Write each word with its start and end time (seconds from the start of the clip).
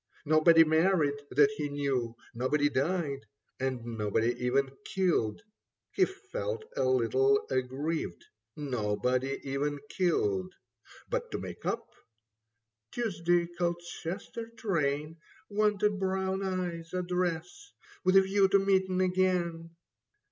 Nobody 0.25 0.63
married 0.63 1.13
that 1.29 1.51
he 1.57 1.69
knew. 1.69 2.15
Nobody 2.33 2.69
died 2.69 3.27
and 3.59 3.85
nobody 3.85 4.33
even 4.43 4.71
killed; 4.83 5.43
He 5.91 6.05
felt 6.05 6.63
a 6.75 6.85
little 6.85 7.45
aggrieved— 7.51 8.25
Nobody 8.55 9.39
even 9.43 9.77
killed. 9.89 10.55
But, 11.07 11.29
to 11.29 11.37
make 11.37 11.67
up:" 11.67 11.87
Tuesday, 12.91 13.45
Colchester 13.45 14.47
train: 14.57 15.17
Wanted 15.51 15.99
Brown 15.99 16.41
Eyes' 16.41 16.95
address, 16.95 17.71
with 18.03 18.15
a 18.17 18.21
view 18.21 18.47
to 18.47 18.57
meeting 18.57 19.01
again. 19.01 19.69